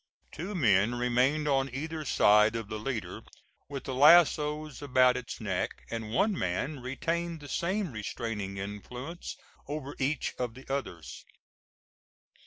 Two 0.31 0.55
men 0.55 0.95
remained 0.95 1.47
on 1.47 1.69
either 1.71 2.03
side 2.05 2.55
of 2.55 2.69
the 2.69 2.79
leader, 2.79 3.21
with 3.69 3.83
the 3.83 3.93
lassos 3.93 4.81
about 4.81 5.15
its 5.15 5.39
neck, 5.39 5.85
and 5.91 6.11
one 6.11 6.33
man 6.35 6.79
retained 6.79 7.39
the 7.39 7.47
same 7.47 7.91
restraining 7.91 8.57
influence 8.57 9.37
over 9.67 9.95
each 9.99 10.33
of 10.39 10.55
the 10.55 10.65
others. 10.73 11.23